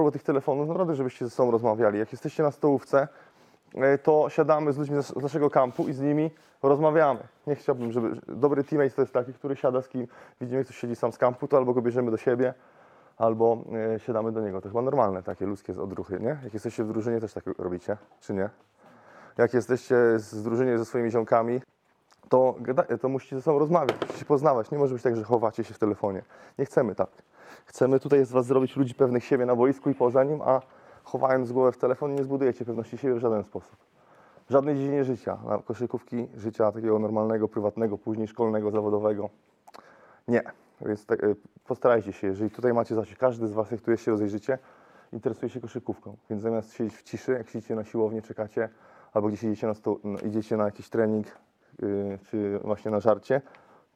propos 0.00 0.12
tych 0.12 0.22
telefonów, 0.22 0.68
naprawdę, 0.68 0.94
żebyście 0.94 1.24
ze 1.24 1.30
sobą 1.30 1.50
rozmawiali. 1.50 1.98
Jak 1.98 2.12
jesteście 2.12 2.42
na 2.42 2.50
stołówce, 2.50 3.08
e, 3.74 3.98
to 3.98 4.26
siadamy 4.28 4.72
z 4.72 4.78
ludźmi 4.78 5.02
z 5.02 5.16
naszego 5.16 5.50
kampu 5.50 5.88
i 5.88 5.92
z 5.92 6.00
nimi 6.00 6.30
rozmawiamy. 6.62 7.20
Nie 7.46 7.54
chciałbym, 7.54 7.92
żeby... 7.92 8.20
Dobry 8.28 8.64
teammate 8.64 8.90
to 8.90 9.02
jest 9.02 9.12
taki, 9.12 9.32
który 9.32 9.56
siada 9.56 9.82
z 9.82 9.88
kim 9.88 10.06
widzimy, 10.40 10.64
ktoś 10.64 10.76
siedzi 10.76 10.96
sam 10.96 11.12
z 11.12 11.18
kampu, 11.18 11.48
to 11.48 11.56
albo 11.56 11.74
go 11.74 11.82
bierzemy 11.82 12.10
do 12.10 12.16
siebie, 12.16 12.54
albo 13.16 13.58
e, 13.94 14.00
siadamy 14.00 14.32
do 14.32 14.40
niego. 14.40 14.60
To 14.60 14.68
chyba 14.68 14.82
normalne 14.82 15.22
takie 15.22 15.46
ludzkie 15.46 15.82
odruchy, 15.82 16.20
nie? 16.20 16.38
Jak 16.44 16.54
jesteście 16.54 16.84
w 16.84 16.88
drużynie, 16.88 17.20
też 17.20 17.32
tak 17.32 17.44
robicie, 17.58 17.96
czy 18.20 18.34
nie? 18.34 18.50
Jak 19.38 19.54
jesteście 19.54 19.96
z 20.16 20.42
drużynie 20.42 20.78
ze 20.78 20.84
swoimi 20.84 21.10
ziomkami, 21.10 21.60
to, 22.28 22.54
to 23.00 23.08
musicie 23.08 23.36
ze 23.36 23.42
sobą 23.42 23.58
rozmawiać, 23.58 23.96
musicie 24.00 24.18
się 24.18 24.24
poznawać. 24.24 24.70
Nie 24.70 24.78
może 24.78 24.94
być 24.94 25.02
tak, 25.02 25.16
że 25.16 25.24
chowacie 25.24 25.64
się 25.64 25.74
w 25.74 25.78
telefonie. 25.78 26.22
Nie 26.58 26.64
chcemy 26.64 26.94
tak. 26.94 27.10
Chcemy 27.66 28.00
tutaj 28.00 28.24
z 28.24 28.32
Was 28.32 28.46
zrobić 28.46 28.76
ludzi 28.76 28.94
pewnych 28.94 29.24
siebie 29.24 29.46
na 29.46 29.56
boisku 29.56 29.90
i 29.90 29.94
poza 29.94 30.24
nim, 30.24 30.42
a 30.42 30.60
chowając 31.04 31.52
głowę 31.52 31.72
w 31.72 31.78
telefon 31.78 32.14
nie 32.14 32.24
zbudujecie 32.24 32.64
pewności 32.64 32.98
siebie 32.98 33.14
w 33.14 33.18
żaden 33.18 33.44
sposób. 33.44 33.76
W 34.48 34.52
żadnej 34.52 34.74
dziedzinie 34.74 35.04
życia, 35.04 35.38
na 35.46 35.58
koszykówki, 35.58 36.28
życia 36.36 36.72
takiego 36.72 36.98
normalnego, 36.98 37.48
prywatnego, 37.48 37.98
później 37.98 38.28
szkolnego, 38.28 38.70
zawodowego. 38.70 39.30
Nie. 40.28 40.42
Więc 40.86 41.06
tak, 41.06 41.24
y, 41.24 41.36
postarajcie 41.64 42.12
się, 42.12 42.26
jeżeli 42.26 42.50
tutaj 42.50 42.74
macie 42.74 42.94
zasięg, 42.94 43.18
każdy 43.18 43.46
z 43.46 43.52
Was, 43.52 43.70
jest 43.70 44.04
się 44.04 44.10
rozejrzycie, 44.10 44.58
interesuje 45.12 45.50
się 45.50 45.60
koszykówką. 45.60 46.16
Więc 46.30 46.42
zamiast 46.42 46.74
siedzieć 46.74 46.96
w 46.96 47.02
ciszy, 47.02 47.32
jak 47.32 47.48
siedzicie 47.48 47.74
na 47.74 47.84
siłowni, 47.84 48.22
czekacie, 48.22 48.68
albo 49.12 49.28
gdzieś 49.28 49.42
idziecie 49.42 49.66
na, 49.66 49.74
idziecie 50.26 50.56
na 50.56 50.64
jakiś 50.64 50.88
trening, 50.88 51.26
y, 51.82 52.18
czy 52.30 52.58
właśnie 52.64 52.90
na 52.90 53.00
żarcie, 53.00 53.42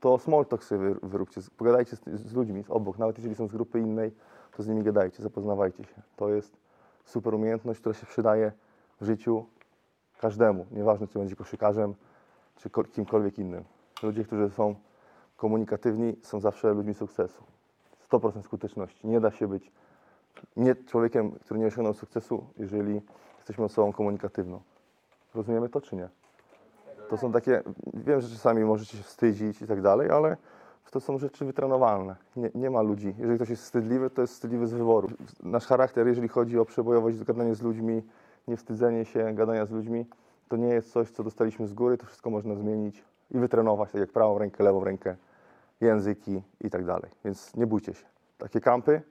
to 0.04 0.18
small 0.18 0.44
talk 0.46 0.64
sobie 0.64 0.80
wy- 0.80 1.08
wyróbcie. 1.08 1.40
Pogadajcie 1.56 1.96
z, 1.96 2.00
z 2.06 2.34
ludźmi 2.34 2.62
z 2.64 2.70
obok, 2.70 2.98
nawet 2.98 3.18
jeżeli 3.18 3.34
są 3.34 3.48
z 3.48 3.52
grupy 3.52 3.80
innej, 3.80 4.12
to 4.56 4.62
z 4.62 4.68
nimi 4.68 4.82
gadajcie, 4.82 5.22
zapoznawajcie 5.22 5.84
się. 5.84 6.02
To 6.16 6.28
jest 6.28 6.56
super 7.04 7.34
umiejętność, 7.34 7.80
która 7.80 7.94
się 7.94 8.06
przydaje 8.06 8.52
w 9.00 9.04
życiu 9.04 9.46
każdemu. 10.20 10.66
Nieważne, 10.70 11.06
czy 11.06 11.18
będzie 11.18 11.36
koszykarzem, 11.36 11.94
czy 12.56 12.70
ko- 12.70 12.84
kimkolwiek 12.84 13.38
innym. 13.38 13.64
Ludzie, 14.02 14.24
którzy 14.24 14.50
są 14.50 14.74
komunikatywni, 15.36 16.16
są 16.22 16.40
zawsze 16.40 16.74
ludźmi 16.74 16.94
sukcesu. 16.94 17.42
100% 18.10 18.42
skuteczności. 18.42 19.06
Nie 19.06 19.20
da 19.20 19.30
się 19.30 19.48
być 19.48 19.72
nie 20.56 20.74
człowiekiem, 20.74 21.32
który 21.32 21.60
nie 21.60 21.66
osiągnął 21.66 21.94
sukcesu, 21.94 22.46
jeżeli 22.56 23.00
jesteśmy 23.36 23.64
osobą 23.64 23.92
komunikatywną. 23.92 24.60
Rozumiemy 25.34 25.68
to, 25.68 25.80
czy 25.80 25.96
nie? 25.96 26.08
To 27.14 27.18
są 27.18 27.32
takie, 27.32 27.62
wiem, 27.94 28.20
że 28.20 28.28
czasami 28.28 28.64
możecie 28.64 28.96
się 28.96 29.02
wstydzić 29.02 29.62
i 29.62 29.66
tak 29.66 29.82
dalej, 29.82 30.10
ale 30.10 30.36
to 30.90 31.00
są 31.00 31.18
rzeczy 31.18 31.44
wytrenowalne. 31.44 32.16
Nie, 32.36 32.50
nie 32.54 32.70
ma 32.70 32.82
ludzi. 32.82 33.14
Jeżeli 33.18 33.36
ktoś 33.38 33.50
jest 33.50 33.62
wstydliwy, 33.62 34.10
to 34.10 34.20
jest 34.20 34.34
wstydliwy 34.34 34.66
z 34.66 34.72
wyboru. 34.72 35.08
Nasz 35.42 35.66
charakter, 35.66 36.06
jeżeli 36.06 36.28
chodzi 36.28 36.58
o 36.58 36.64
przebojowość, 36.64 37.24
gadanie 37.24 37.54
z 37.54 37.62
ludźmi, 37.62 38.02
niewstydzenie 38.48 39.04
się, 39.04 39.34
gadania 39.34 39.66
z 39.66 39.70
ludźmi, 39.70 40.06
to 40.48 40.56
nie 40.56 40.68
jest 40.68 40.92
coś, 40.92 41.10
co 41.10 41.24
dostaliśmy 41.24 41.66
z 41.66 41.74
góry, 41.74 41.98
to 41.98 42.06
wszystko 42.06 42.30
można 42.30 42.54
zmienić 42.54 43.04
i 43.30 43.38
wytrenować, 43.38 43.92
tak 43.92 44.00
jak 44.00 44.12
prawą 44.12 44.38
rękę, 44.38 44.64
lewą 44.64 44.84
rękę, 44.84 45.16
języki 45.80 46.42
i 46.60 46.70
tak 46.70 46.84
dalej. 46.84 47.10
Więc 47.24 47.56
nie 47.56 47.66
bójcie 47.66 47.94
się. 47.94 48.06
Takie 48.38 48.60
kampy, 48.60 49.02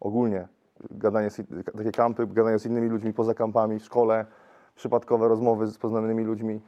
ogólnie 0.00 0.48
gadanie 0.90 1.30
z, 1.30 1.42
takie 1.76 1.92
kampy, 1.92 2.26
gadanie 2.26 2.58
z 2.58 2.66
innymi 2.66 2.88
ludźmi 2.88 3.12
poza 3.12 3.34
kampami, 3.34 3.78
w 3.78 3.84
szkole, 3.84 4.26
przypadkowe 4.74 5.28
rozmowy 5.28 5.66
z 5.66 5.78
poznanymi 5.78 6.24
ludźmi, 6.24 6.60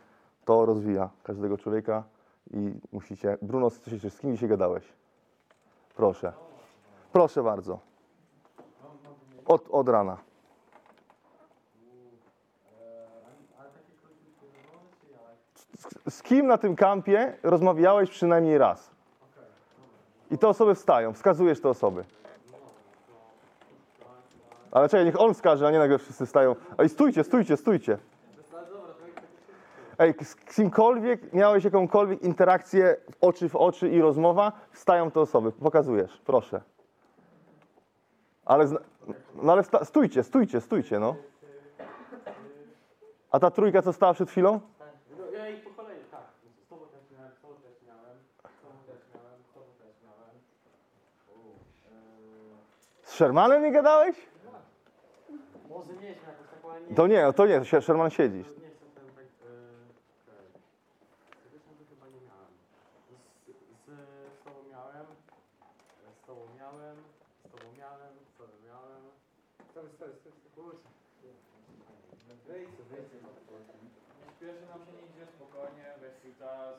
to 0.48 0.66
rozwija 0.66 1.10
każdego 1.22 1.58
człowieka 1.58 2.04
i 2.50 2.72
musicie... 2.92 3.38
Bruno, 3.42 3.70
się 3.70 4.10
z 4.10 4.18
kim 4.18 4.32
dzisiaj 4.32 4.48
gadałeś? 4.48 4.84
Proszę. 5.96 6.32
Proszę 7.12 7.42
bardzo. 7.42 7.78
Od, 9.46 9.69
od 9.70 9.88
rana. 9.88 10.16
Z, 15.75 16.14
z 16.14 16.22
kim 16.22 16.47
na 16.47 16.59
tym 16.59 16.76
kampie 16.76 17.36
rozmawiałeś 17.42 18.10
przynajmniej 18.10 18.59
raz? 18.59 18.91
I 20.30 20.38
te 20.38 20.48
osoby 20.48 20.75
wstają, 20.75 21.12
wskazujesz 21.12 21.60
te 21.60 21.69
osoby. 21.69 22.04
Ale 24.70 24.88
czekaj, 24.88 25.04
niech 25.04 25.20
on 25.20 25.34
wskaże, 25.34 25.66
a 25.66 25.70
nie 25.70 25.78
nagle 25.78 25.98
wszyscy 25.98 26.26
stają. 26.26 26.56
Ej, 26.78 26.88
stójcie, 26.88 27.25
stójcie, 27.25 27.56
stójcie. 27.56 27.98
Ej, 29.98 30.14
z 30.22 30.34
kimkolwiek 30.36 31.32
miałeś 31.32 31.64
jakąkolwiek 31.64 32.22
interakcję 32.22 32.97
oczy 33.20 33.48
w 33.48 33.56
oczy 33.56 33.88
i 33.88 34.00
rozmowa, 34.00 34.53
wstają 34.72 35.10
te 35.10 35.20
osoby. 35.20 35.53
Pokazujesz, 35.53 36.20
proszę. 36.26 36.60
Ale, 38.44 38.66
zna- 38.66 38.81
no 39.34 39.53
ale 39.53 39.62
wsta- 39.62 39.84
stójcie, 39.84 40.22
stójcie, 40.22 40.60
stójcie, 40.60 40.98
no. 41.00 41.16
A 43.31 43.41
ta 43.41 43.50
trójka, 43.50 43.82
co 43.82 43.92
stała 43.92 44.14
przed 44.14 44.31
chwilą? 44.31 44.60
No 45.19 45.25
ja 45.26 45.44
po 45.64 45.70
kolei, 45.82 45.98
tak. 46.10 46.20
Z 46.65 46.69
tobą 46.69 46.86
też 46.86 47.03
miałem, 47.19 47.32
z 47.32 47.41
tobą 47.41 47.54
też 47.54 47.82
miałem, 47.86 48.19
z 48.59 48.60
tobą 48.62 48.75
też 48.86 49.00
miałem, 49.15 49.41
z 49.50 49.53
tobą 49.54 49.66
też 49.78 49.94
miałem. 50.04 50.34
U, 51.34 51.59
Z 53.03 53.10
Shermanem 53.10 53.62
nie 53.62 53.72
gadałeś? 53.72 54.16
eee, 54.16 55.38
może 55.69 55.92
mieliśmy 55.92 56.22
jakąś 56.32 56.48
taką, 56.54 56.70
ale 56.70 56.80
nie, 56.80 56.94
To 56.94 57.06
nie, 57.06 57.32
to 57.32 57.47
nie, 57.47 57.60
Sher- 57.60 57.82
Sherman 57.82 58.10
siedzi. 58.10 58.36
nie 58.38 58.42
jestem 58.44 58.88
ten 58.94 59.04
tak, 59.16 59.25
eee, 59.25 59.28
okej. 60.28 60.48
Z 61.30 61.44
Kobietą 61.44 61.69
to 61.78 61.84
chyba 61.91 62.06
nie 62.15 62.20
miałem. 62.28 62.50
Z, 63.04 63.50
z, 63.84 63.86
z 64.41 64.44
tobą 64.44 64.59
miałem, 64.70 65.06
z 66.16 66.18
tobą 66.28 66.44
miałem, 66.59 66.97
z 67.44 67.50
tobą 67.53 67.66
miałem, 67.78 68.15
z 68.34 68.39
tobą 68.39 68.53
miałem. 68.66 69.03
Stary, 69.71 69.89
stary, 69.97 70.12
stary, 70.21 70.37
kurczę. 70.55 70.89
Wyjdź, 72.47 72.71
wyjdź. 72.91 73.12
Śpieszy 74.37 74.66
nam 74.66 74.81
się 74.87 74.93
nie 74.93 75.05
idzie, 75.09 75.27
spokojnie, 75.37 75.87
weź 76.00 76.12
swój 76.19 76.34
czas. 76.39 76.75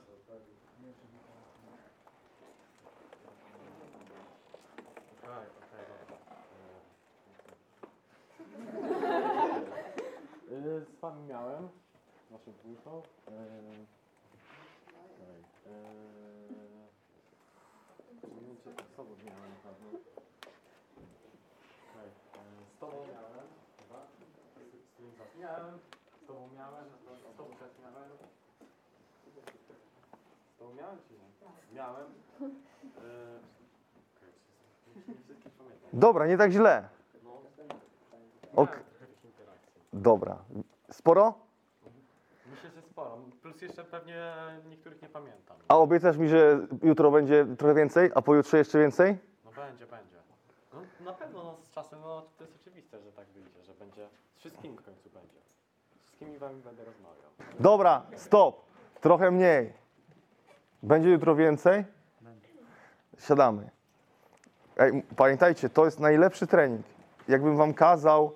Okej, 5.24 5.48
okej. 5.60 5.86
Y, 10.52 10.86
Z 10.86 11.00
wami 11.02 11.24
miałem, 11.28 11.70
naszą 12.32 12.52
dwójką. 12.52 13.02
y, 13.02 13.02
okej, 14.88 15.44
y, 15.66 15.80
Nie 18.24 18.42
wiem, 18.42 18.58
czy 18.64 18.70
z 18.84 18.89
tobą 19.00 19.16
miałem 19.26 19.50
na 19.52 19.60
pewno. 19.64 19.88
Okej, 21.90 22.10
y, 22.10 22.76
Z 22.76 22.80
tobą 22.80 22.98
miałem, 23.14 23.46
chyba. 23.80 24.00
Z, 24.06 24.12
z 24.84 24.94
którym 24.94 25.12
was 25.20 25.28
miałem. 25.40 25.80
Z 26.24 26.28
tobą 26.28 26.50
miałem, 26.56 26.86
z 27.34 27.38
tobą 27.38 27.50
też 27.50 27.72
miałem. 27.84 28.10
Z 30.56 30.60
tobą 30.60 30.74
miałem 30.74 30.98
czy 31.08 31.14
nie? 31.14 31.76
Miałem. 31.78 32.06
Okej, 32.36 32.52
czy- 34.20 35.00
nie 35.10 35.24
wszystkich 35.24 35.52
pamiętam. 35.54 35.90
Dobra, 35.94 36.28
nie 36.28 36.38
tak 36.38 36.52
źle. 36.52 36.90
No, 37.24 37.32
Ok. 38.56 38.70
miałem. 38.70 38.84
Dobra. 39.94 40.38
Sporo? 40.92 41.34
Plus 43.42 43.62
jeszcze 43.62 43.84
pewnie 43.84 44.34
niektórych 44.70 45.02
nie 45.02 45.10
pamiętam. 45.10 45.58
A 45.68 45.78
obiecasz 45.78 46.18
mi, 46.18 46.30
że 46.30 46.68
jutro 46.84 47.12
będzie 47.12 47.46
trochę 47.58 47.74
więcej, 47.74 48.12
a 48.16 48.22
pojutrze 48.22 48.58
jeszcze 48.58 48.80
więcej? 48.80 49.18
No 49.46 49.52
będzie, 49.52 49.88
będzie. 49.88 50.16
No, 50.74 50.80
na 51.06 51.14
pewno 51.14 51.44
no, 51.44 51.58
z 51.64 51.72
czasem 51.72 52.00
no, 52.02 52.22
to 52.38 52.44
jest 52.44 52.56
oczywiste, 52.62 53.02
że 53.02 53.12
tak 53.12 53.28
wyjdzie, 53.28 53.64
że 53.64 53.74
będzie. 53.74 54.08
Z 54.36 54.40
wszystkimi 54.40 54.78
w 54.78 54.82
końcu 54.82 55.10
będzie. 55.10 55.38
Z 56.00 56.04
wszystkimi 56.04 56.38
wami 56.38 56.62
będę 56.62 56.86
rozmawiał. 56.86 57.32
Dobra, 57.60 58.04
stop. 58.16 58.62
Trochę 59.02 59.32
mniej. 59.32 59.74
Będzie 60.84 61.10
jutro 61.10 61.36
więcej? 61.36 61.86
Siadamy. 63.20 63.70
Ej, 64.78 65.04
pamiętajcie, 65.16 65.70
to 65.70 65.86
jest 65.86 66.00
najlepszy 66.00 66.48
trening. 66.48 66.86
Jakbym 67.28 67.58
wam 67.58 67.74
kazał 67.74 68.34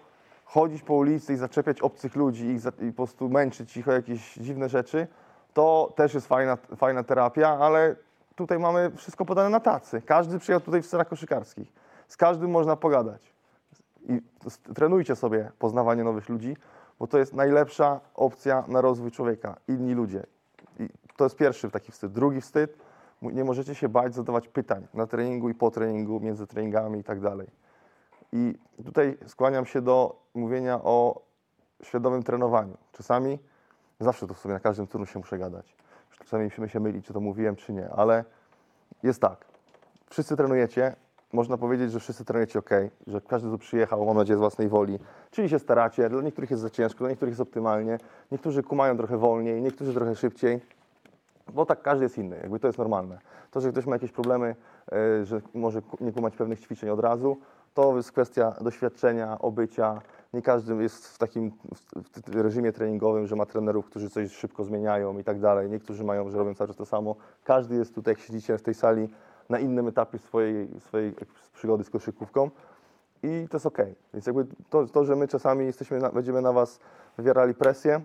chodzić 0.54 0.84
po 0.84 0.94
ulicy 0.94 1.34
i 1.34 1.38
zaczepiać 1.38 1.82
obcych 1.82 2.16
ludzi 2.16 2.60
za, 2.60 2.70
i 2.70 2.92
po 2.92 2.96
prostu 2.96 3.30
męczyć 3.30 3.78
ich 3.78 3.88
o 3.88 3.92
jakieś 3.92 4.34
dziwne 4.34 4.70
rzeczy, 4.70 5.08
to 5.54 5.94
też 5.96 6.14
jest 6.14 6.28
fajna, 6.28 6.58
fajna 6.76 7.04
terapia, 7.04 7.50
ale 7.50 7.96
tutaj 8.36 8.60
mamy 8.60 8.92
wszystko 8.96 9.26
podane 9.26 9.50
na 9.50 9.60
tacy. 9.60 10.02
Każdy 10.02 10.40
przyjechał 10.40 10.66
tutaj 10.66 10.82
w 10.82 10.86
scenach 10.86 11.08
koszykarskich. 11.08 11.74
Z 12.08 12.18
każdym 12.18 12.52
można 12.52 12.76
pogadać. 12.76 13.34
I 14.10 14.22
trenujcie 14.76 15.16
sobie 15.16 15.52
poznawanie 15.60 16.04
nowych 16.04 16.30
ludzi, 16.30 16.58
bo 17.00 17.08
to 17.08 17.18
jest 17.18 17.34
najlepsza 17.34 18.00
opcja 18.16 18.64
na 18.68 18.82
rozwój 18.82 19.12
człowieka. 19.12 19.56
Inni 19.68 19.94
ludzie. 19.94 20.24
I 20.80 20.90
to 21.18 21.24
jest 21.24 21.36
pierwszy 21.36 21.72
taki 21.72 21.92
wstyd. 21.92 22.12
Drugi 22.12 22.42
wstyd, 22.42 22.78
nie 23.22 23.44
możecie 23.44 23.76
się 23.76 23.90
bać 23.90 24.16
zadawać 24.16 24.48
pytań 24.48 24.88
na 24.94 25.08
treningu 25.08 25.50
i 25.50 25.54
po 25.54 25.72
treningu, 25.72 26.20
między 26.20 26.48
treningami 26.48 27.00
i 27.00 27.04
tak 27.04 27.20
dalej. 27.20 27.48
I 28.36 28.54
tutaj 28.86 29.18
skłaniam 29.28 29.66
się 29.66 29.82
do 29.82 30.16
mówienia 30.34 30.80
o 30.84 31.22
świadomym 31.84 32.24
trenowaniu. 32.24 32.78
Czasami, 32.92 33.40
zawsze 34.00 34.28
to 34.28 34.34
w 34.34 34.40
sumie 34.40 34.54
na 34.54 34.60
każdym 34.60 34.88
turnu 34.88 35.06
się 35.06 35.20
muszę 35.20 35.38
gadać. 35.38 35.76
Czasami 36.20 36.44
musimy 36.44 36.70
się 36.70 36.80
mylić, 36.80 37.06
czy 37.06 37.14
to 37.14 37.20
mówiłem, 37.20 37.56
czy 37.56 37.74
nie, 37.74 37.90
ale 37.90 38.26
jest 39.04 39.22
tak. 39.22 39.46
Wszyscy 40.10 40.38
trenujecie, 40.38 40.96
można 41.34 41.58
powiedzieć, 41.58 41.92
że 41.92 42.00
wszyscy 42.00 42.26
trenujecie 42.26 42.60
ok, 42.60 42.70
że 43.08 43.22
każdy 43.22 43.50
tu 43.50 43.58
przyjechał, 43.58 44.06
mam 44.06 44.18
nadzieję, 44.18 44.38
z 44.38 44.40
własnej 44.40 44.70
woli, 44.70 45.00
czyli 45.32 45.50
się 45.50 45.60
staracie. 45.60 46.10
Dla 46.10 46.22
niektórych 46.22 46.52
jest 46.52 46.62
za 46.62 46.70
ciężko, 46.70 47.00
dla 47.00 47.10
niektórych 47.10 47.32
jest 47.32 47.42
optymalnie, 47.42 47.98
niektórzy 48.32 48.64
kumają 48.64 48.98
trochę 48.98 49.18
wolniej, 49.18 49.62
niektórzy 49.62 49.94
trochę 49.94 50.16
szybciej, 50.16 50.60
bo 51.54 51.66
tak 51.66 51.82
każdy 51.82 52.06
jest 52.06 52.18
inny, 52.18 52.38
jakby 52.42 52.60
to 52.60 52.68
jest 52.68 52.80
normalne. 52.80 53.20
To, 53.52 53.62
że 53.62 53.72
ktoś 53.72 53.86
ma 53.86 53.96
jakieś 53.96 54.12
problemy, 54.12 54.56
e, 54.92 55.26
że 55.26 55.42
może 55.54 55.82
nie 56.02 56.12
kumać 56.12 56.36
pewnych 56.36 56.60
ćwiczeń 56.60 56.90
od 56.90 57.00
razu, 57.00 57.38
to 57.74 57.98
jest 57.98 58.12
kwestia 58.12 58.54
doświadczenia, 58.62 59.40
obycia. 59.40 60.02
Nie 60.34 60.42
każdy 60.42 60.84
jest 60.84 61.08
w 61.08 61.18
takim 61.18 61.52
w- 62.28 62.36
reżimie 62.36 62.72
treningowym, 62.72 63.28
że 63.28 63.36
ma 63.36 63.46
trenerów, 63.46 63.86
którzy 63.86 64.10
coś 64.10 64.32
szybko 64.32 64.64
zmieniają 64.64 65.20
i 65.20 65.24
tak 65.24 65.40
dalej. 65.40 65.70
Niektórzy 65.70 66.04
mają, 66.04 66.30
że 66.30 66.38
robią 66.38 66.56
cały 66.56 66.68
czas 66.68 66.78
to 66.78 66.86
samo. 66.86 67.16
Każdy 67.44 67.76
jest 67.76 67.96
tutaj, 67.96 68.12
jak 68.12 68.20
siedzicie 68.20 68.58
w 68.58 68.62
tej 68.62 68.74
sali, 68.74 69.10
na 69.50 69.60
innym 69.60 69.88
etapie 69.88 70.18
swojej, 70.18 70.68
swojej 70.80 71.14
przygody 71.54 71.84
z 71.84 71.90
koszykówką 71.90 72.50
i 73.24 73.48
to 73.50 73.58
jest 73.58 73.66
ok. 73.66 73.78
Więc 74.14 74.26
jakby 74.28 74.46
to, 74.70 74.86
to 74.88 75.06
że 75.06 75.16
my 75.16 75.28
czasami 75.28 75.66
jesteśmy 75.66 76.00
na, 76.00 76.10
będziemy 76.10 76.42
na 76.42 76.54
Was 76.54 76.80
wywierali 77.18 77.54
presję, 77.54 78.02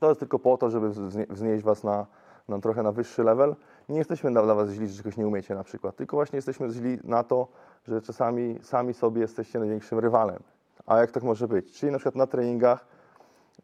to 0.00 0.08
jest 0.08 0.20
tylko 0.20 0.38
po 0.38 0.56
to, 0.56 0.70
żeby 0.70 0.90
wznie- 0.90 1.26
wznieść 1.30 1.64
Was 1.64 1.84
na, 1.84 2.06
na 2.48 2.58
trochę 2.58 2.82
na 2.82 2.92
wyższy 2.92 3.22
level. 3.24 3.56
Nie 3.88 3.98
jesteśmy 3.98 4.30
dla, 4.30 4.54
Was 4.54 4.70
źli, 4.70 4.88
że 4.88 4.96
czegoś 4.96 5.16
nie 5.16 5.26
umiecie 5.26 5.54
na 5.54 5.64
przykład, 5.64 5.96
tylko 5.96 6.16
właśnie 6.16 6.36
jesteśmy 6.36 6.70
źli 6.70 6.98
na 7.04 7.24
to, 7.24 7.48
że 7.88 8.02
czasami 8.02 8.58
sami 8.62 8.94
sobie 8.94 9.20
jesteście 9.20 9.58
największym 9.58 9.98
rywalem. 9.98 10.42
A 10.86 10.98
jak 10.98 11.10
tak 11.10 11.22
może 11.22 11.48
być? 11.48 11.72
Czyli 11.72 11.92
na 11.92 11.98
przykład 11.98 12.14
na 12.14 12.26
treningach 12.26 12.86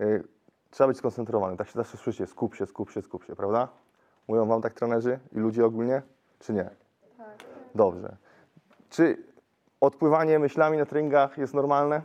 y, 0.01 0.25
trzeba 0.71 0.89
być 0.89 0.99
skoncentrowanym. 0.99 1.57
Tak 1.57 1.67
się 1.67 1.73
zawsze 1.73 1.97
słyszycie, 1.97 2.27
skup 2.27 2.55
się, 2.55 2.67
skup 2.67 2.91
się, 2.91 3.03
skup 3.03 3.25
się, 3.25 3.37
prawda? 3.37 3.69
Mówią 4.29 4.47
Wam 4.47 4.63
tak 4.63 4.75
trenerzy 4.75 5.19
i 5.33 5.39
ludzie 5.39 5.67
ogólnie, 5.67 6.03
czy 6.39 6.53
nie? 6.53 6.71
Dobrze. 7.75 8.17
Czy 8.91 9.17
odpływanie 9.81 10.39
myślami 10.39 10.79
na 10.79 10.87
treningach 10.87 11.39
jest 11.39 11.55
normalne? 11.55 12.03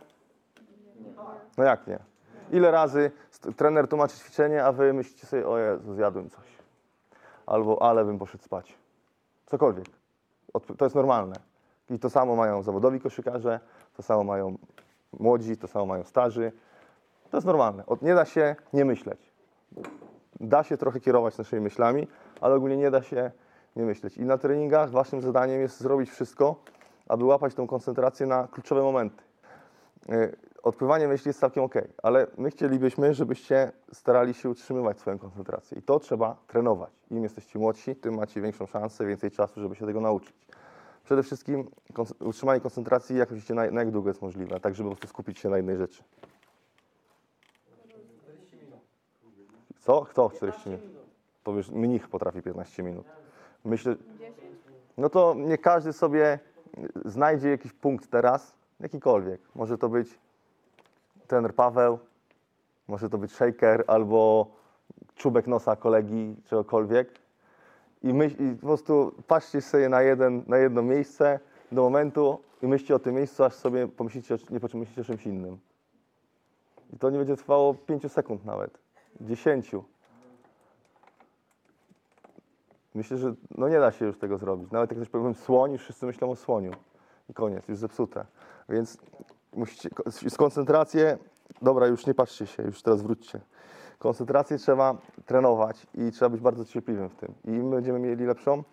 No 1.57 1.63
jak 1.63 1.87
nie? 1.87 1.99
Ile 2.51 2.71
razy 2.71 3.11
trener 3.57 3.87
tłumaczy 3.87 4.17
ćwiczenie, 4.17 4.65
a 4.65 4.71
wy 4.71 4.93
myślicie 4.93 5.27
sobie, 5.27 5.47
o 5.47 5.57
Jezu, 5.57 5.93
zjadłem 5.93 6.29
coś. 6.29 6.60
Albo, 7.51 7.81
ale 7.81 8.05
bym 8.05 8.19
poszedł 8.19 8.43
spać. 8.43 8.77
Cokolwiek. 9.45 9.85
To 10.77 10.85
jest 10.85 10.95
normalne. 10.95 11.35
I 11.89 11.99
to 11.99 12.09
samo 12.09 12.35
mają 12.35 12.63
zawodowi 12.63 12.99
koszykarze, 12.99 13.59
to 13.93 14.03
samo 14.03 14.23
mają 14.23 14.57
młodzi, 15.19 15.57
to 15.57 15.67
samo 15.67 15.85
mają 15.85 16.03
starzy. 16.03 16.51
To 17.31 17.37
jest 17.37 17.47
normalne. 17.47 17.83
Nie 18.01 18.15
da 18.15 18.25
się 18.25 18.55
nie 18.73 18.85
myśleć. 18.85 19.31
Da 20.39 20.63
się 20.63 20.77
trochę 20.77 20.99
kierować 20.99 21.37
naszymi 21.37 21.61
myślami, 21.61 22.07
ale 22.41 22.55
ogólnie 22.55 22.77
nie 22.77 22.91
da 22.91 23.01
się 23.01 23.31
nie 23.75 23.83
myśleć. 23.83 24.17
I 24.17 24.25
na 24.25 24.37
treningach 24.37 24.91
waszym 24.91 25.21
zadaniem 25.21 25.61
jest 25.61 25.79
zrobić 25.79 26.09
wszystko, 26.09 26.55
aby 27.07 27.25
łapać 27.25 27.55
tą 27.55 27.67
koncentrację 27.67 28.25
na 28.25 28.47
kluczowe 28.47 28.81
momenty. 28.81 29.23
Y, 30.61 30.63
Odpływanie 30.63 31.07
myśli 31.07 31.29
jest 31.29 31.39
całkiem 31.39 31.63
ok, 31.63 31.75
ale 32.03 32.27
my 32.37 32.51
chcielibyśmy, 32.51 33.13
żebyście 33.13 33.71
starali 33.93 34.33
się 34.33 34.49
utrzymywać 34.49 34.99
swoją 34.99 35.19
koncentrację. 35.19 35.79
I 35.79 35.81
to 35.81 35.99
trzeba 35.99 36.37
trenować. 36.47 36.89
Im 37.11 37.23
jesteście 37.23 37.59
młodsi, 37.59 37.95
tym 37.95 38.15
macie 38.15 38.41
większą 38.41 38.65
szansę, 38.65 39.05
więcej 39.05 39.31
czasu, 39.31 39.61
żeby 39.61 39.75
się 39.75 39.85
tego 39.85 40.01
nauczyć. 40.01 40.33
Przede 41.03 41.23
wszystkim 41.23 41.69
utrzymanie 42.19 42.61
koncentracji 42.61 43.17
jak 43.17 43.31
myślicie, 43.31 43.53
na, 43.53 43.71
na 43.71 43.81
jak 43.81 43.91
długo 43.91 44.09
jest 44.09 44.21
możliwe, 44.21 44.59
tak 44.59 44.75
żeby 44.75 44.89
po 44.89 44.95
prostu 44.95 45.07
skupić 45.07 45.39
się 45.39 45.49
na 45.49 45.57
jednej 45.57 45.77
rzeczy. 45.77 46.03
Co? 49.79 50.05
Kto 50.05 50.29
40 50.29 50.69
minut? 50.69 50.85
To 51.43 51.51
już 51.51 51.69
mnich 51.69 52.09
potrafi 52.09 52.41
15 52.41 52.83
minut. 52.83 53.05
Myślę, 53.65 53.95
no 54.97 55.09
to 55.09 55.33
nie 55.37 55.57
każdy 55.57 55.93
sobie 55.93 56.39
znajdzie 57.05 57.49
jakiś 57.49 57.73
punkt 57.73 58.09
teraz, 58.11 58.53
jakikolwiek. 58.79 59.41
Może 59.55 59.77
to 59.77 59.89
być 59.89 60.19
trener 61.31 61.55
Paweł, 61.55 61.99
może 62.87 63.09
to 63.09 63.17
być 63.17 63.31
shaker 63.31 63.83
albo 63.87 64.47
czubek 65.15 65.47
nosa 65.47 65.75
kolegi, 65.75 66.35
czegokolwiek. 66.45 67.19
I, 68.03 68.13
myśl, 68.13 68.35
I 68.43 68.55
po 68.55 68.67
prostu 68.67 69.15
patrzcie 69.27 69.61
sobie 69.61 69.89
na, 69.89 70.01
jeden, 70.01 70.43
na 70.47 70.57
jedno 70.57 70.81
miejsce 70.81 71.39
do 71.71 71.81
momentu 71.81 72.39
i 72.61 72.67
myślcie 72.67 72.95
o 72.95 72.99
tym 72.99 73.15
miejscu, 73.15 73.43
aż 73.43 73.53
sobie 73.53 73.87
pomyślicie, 73.87 74.37
nie 74.49 74.59
pomyślicie 74.59 75.01
o 75.01 75.03
czymś 75.03 75.25
innym. 75.25 75.59
I 76.93 76.97
to 76.97 77.09
nie 77.09 77.17
będzie 77.17 77.35
trwało 77.35 77.73
5 77.73 78.11
sekund 78.11 78.45
nawet, 78.45 78.77
10. 79.21 79.71
Myślę, 82.95 83.17
że 83.17 83.33
no 83.57 83.69
nie 83.69 83.79
da 83.79 83.91
się 83.91 84.05
już 84.05 84.17
tego 84.17 84.37
zrobić. 84.37 84.71
Nawet 84.71 84.91
jak 84.91 84.99
ktoś 84.99 85.09
powiem 85.09 85.33
już 85.71 85.81
wszyscy 85.81 86.05
myślą 86.05 86.31
o 86.31 86.35
słoniu. 86.35 86.71
I 87.29 87.33
koniec, 87.33 87.67
już 87.67 87.77
zepsute. 87.77 88.25
Więc 88.69 88.97
musicie, 89.55 89.89
z 90.29 90.37
koncentrację, 90.37 91.17
dobra, 91.61 91.87
już 91.87 92.05
nie 92.07 92.13
patrzcie 92.13 92.47
się, 92.47 92.63
już 92.63 92.81
teraz 92.81 93.01
wróćcie. 93.01 93.39
Koncentrację 93.99 94.57
trzeba 94.57 94.97
trenować 95.25 95.87
i 95.93 96.11
trzeba 96.11 96.29
być 96.29 96.41
bardzo 96.41 96.65
cierpliwym 96.65 97.09
w 97.09 97.15
tym. 97.15 97.33
I 97.45 97.49
im 97.49 97.71
będziemy 97.71 97.99
mieli 97.99 98.25
lepszą, 98.25 98.63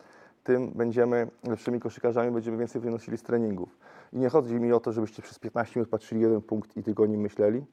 tym 0.45 0.71
będziemy 0.71 1.29
lepszymi 1.49 1.81
koszykarzami, 1.81 2.31
będziemy 2.31 2.57
więcej 2.57 2.81
wynosili 2.81 3.19
z 3.19 3.23
treningów. 3.23 3.79
I 4.13 4.19
nie 4.19 4.29
chodzi 4.29 4.55
mi 4.55 4.73
o 4.73 4.81
to, 4.81 4.93
żebyście 4.93 5.23
przez 5.23 5.39
15 5.39 5.81
minut 5.81 5.91
patrzyli 5.91 6.21
jeden 6.21 6.43
punkt 6.43 6.77
i 6.77 6.83
tylko 6.83 7.03
o 7.03 7.07
nim 7.07 7.21
myśleli, 7.21 7.65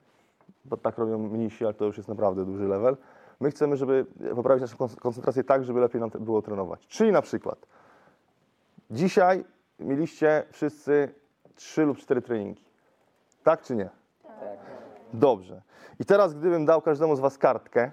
bo 0.66 0.78
tak 0.78 0.98
robią 0.98 1.18
mnisi, 1.18 1.66
ale 1.66 1.74
to 1.74 1.86
już 1.86 1.98
jest 1.98 2.10
naprawdę 2.10 2.46
duży 2.46 2.68
level. 2.68 2.98
My 3.40 3.52
chcemy, 3.52 3.78
żeby 3.78 4.06
poprawić 4.36 4.62
naszą 4.62 4.78
kon- 4.78 4.96
koncentrację 4.96 5.44
tak, 5.44 5.64
żeby 5.64 5.80
lepiej 5.80 6.02
nam 6.02 6.10
było 6.20 6.42
trenować. 6.42 6.88
Czyli 6.88 7.12
na 7.12 7.22
przykład 7.22 7.66
dzisiaj 8.92 9.46
mieliście 9.80 10.44
wszyscy 10.52 11.10
trzy 11.56 11.86
lub 11.86 11.98
cztery 11.98 12.22
treningi. 12.22 12.66
Tak 13.46 13.62
czy 13.62 13.76
nie? 13.76 13.90
Dobrze. 15.14 15.62
I 16.00 16.06
teraz 16.06 16.34
gdybym 16.34 16.66
dał 16.66 16.82
każdemu 16.82 17.16
z 17.16 17.20
Was 17.20 17.38
kartkę 17.38 17.92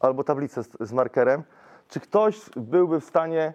albo 0.00 0.24
tablicę 0.24 0.62
z, 0.62 0.68
z 0.80 0.92
markerem, 0.92 1.42
czy 1.88 2.00
ktoś 2.00 2.50
byłby 2.56 3.00
w 3.00 3.04
stanie 3.04 3.54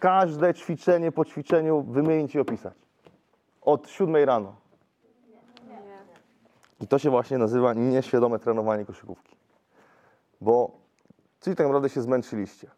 każde 0.00 0.54
ćwiczenie 0.54 1.12
po 1.12 1.24
ćwiczeniu 1.24 1.82
wymienić 1.82 2.34
i 2.34 2.40
opisać? 2.40 2.74
Od 3.62 3.88
siódmej 3.88 4.24
rano. 4.24 4.56
I 6.80 6.88
to 6.88 6.98
się 6.98 7.10
właśnie 7.10 7.38
nazywa 7.38 7.74
nieświadome 7.74 8.38
trenowanie 8.38 8.84
koszykówki. 8.84 9.36
Bo, 10.40 10.70
czyli 11.40 11.56
tak 11.56 11.66
naprawdę 11.66 11.88
się 11.88 12.02
zmęczyliście. 12.02 12.70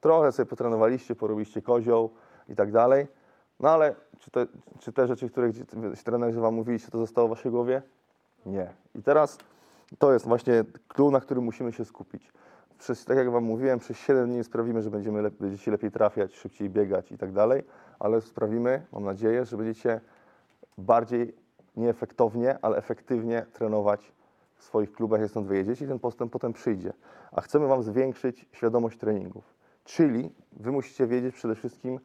Trochę 0.00 0.32
sobie 0.32 0.46
potrenowaliście, 0.46 1.14
porobiliście 1.14 1.62
kozioł 1.62 2.10
i 2.48 2.54
tak 2.54 2.72
dalej. 2.72 3.19
No 3.60 3.68
ale 3.68 3.94
czy 4.18 4.30
te, 4.30 4.46
czy 4.78 4.92
te 4.92 5.06
rzeczy, 5.06 5.30
gdzie- 5.48 5.64
trenerzy 6.04 6.40
wam 6.40 6.54
mówili, 6.54 6.80
czy 6.80 6.90
to 6.90 6.98
zostało 6.98 7.28
w 7.28 7.30
waszej 7.30 7.50
głowie? 7.50 7.82
Nie. 8.46 8.72
I 8.94 9.02
teraz 9.02 9.38
to 9.98 10.12
jest 10.12 10.26
właśnie 10.26 10.64
clue, 10.88 11.10
na 11.10 11.20
którym 11.20 11.44
musimy 11.44 11.72
się 11.72 11.84
skupić. 11.84 12.32
Przez, 12.78 13.04
tak 13.04 13.16
jak 13.16 13.30
wam 13.30 13.44
mówiłem, 13.44 13.78
przez 13.78 13.96
7 13.96 14.30
dni 14.30 14.44
sprawimy, 14.44 14.82
że 14.82 14.90
będziemy 14.90 15.30
będziecie 15.30 15.70
lepiej 15.70 15.90
trafiać, 15.90 16.34
szybciej 16.36 16.70
biegać 16.70 17.12
i 17.12 17.18
tak 17.18 17.32
dalej, 17.32 17.62
ale 17.98 18.20
sprawimy, 18.20 18.86
mam 18.92 19.04
nadzieję, 19.04 19.44
że 19.44 19.56
będziecie 19.56 20.00
bardziej 20.78 21.34
nieefektownie, 21.76 22.58
ale 22.62 22.76
efektywnie 22.76 23.46
trenować 23.52 24.12
w 24.56 24.64
swoich 24.64 24.92
klubach, 24.92 25.20
jak 25.20 25.30
stąd 25.30 25.46
wyjedziecie 25.46 25.84
i 25.84 25.88
ten 25.88 25.98
postęp 25.98 26.32
potem 26.32 26.52
przyjdzie. 26.52 26.92
A 27.32 27.40
chcemy 27.40 27.66
Wam 27.66 27.82
zwiększyć 27.82 28.46
świadomość 28.52 28.98
treningów. 28.98 29.44
Czyli 29.84 30.30
Wy 30.52 30.72
musicie 30.72 31.06
wiedzieć 31.06 31.34
przede 31.34 31.54
wszystkim, 31.54 32.00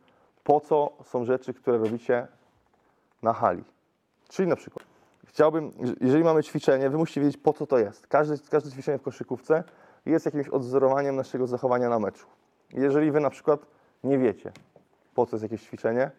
po 0.46 0.60
co 0.60 0.94
są 1.04 1.25
rzeczy, 1.25 1.54
które 1.54 1.78
robicie 1.78 2.28
na 3.22 3.34
hali. 3.34 3.64
Czyli 4.30 4.48
na 4.48 4.56
przykład, 4.56 4.86
chciałbym, 5.25 5.72
jeżeli 6.02 6.24
mamy 6.24 6.44
ćwiczenie, 6.44 6.90
Wy 6.90 6.98
musicie 6.98 7.22
wiedzieć, 7.22 7.38
po 7.38 7.54
co 7.54 7.68
to 7.68 7.78
jest. 7.78 8.08
Każde, 8.08 8.36
każde 8.50 8.72
ćwiczenie 8.72 8.98
w 8.98 9.02
koszykówce 9.02 9.64
jest 10.06 10.25
jakimś 10.25 10.48
odwzorowaniem 10.48 11.16
naszego 11.16 11.48
zachowania 11.48 11.90
na 11.90 12.00
meczu. 12.00 12.28
Jeżeli 12.74 13.12
Wy 13.12 13.20
na 13.20 13.30
przykład 13.30 13.66
nie 14.04 14.18
wiecie, 14.18 14.52
po 15.16 15.25
co 15.25 15.36
jest 15.36 15.44
jakieś 15.44 15.62
ćwiczenie, 15.64 16.12